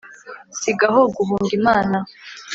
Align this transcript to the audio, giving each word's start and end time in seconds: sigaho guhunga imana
sigaho 0.59 1.01
guhunga 1.15 1.51
imana 1.59 1.97